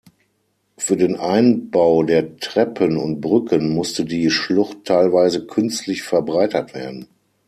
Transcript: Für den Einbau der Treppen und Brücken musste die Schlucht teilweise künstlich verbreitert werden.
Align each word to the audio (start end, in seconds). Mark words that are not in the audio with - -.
Für 0.79 0.95
den 0.97 1.15
Einbau 1.15 2.01
der 2.01 2.37
Treppen 2.37 2.97
und 2.97 3.21
Brücken 3.21 3.69
musste 3.69 4.03
die 4.03 4.31
Schlucht 4.31 4.85
teilweise 4.85 5.45
künstlich 5.45 6.01
verbreitert 6.01 6.73
werden. 6.73 7.07